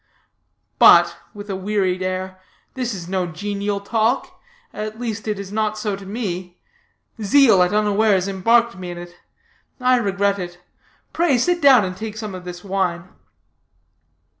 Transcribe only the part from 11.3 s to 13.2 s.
sit down, and take some of this wine."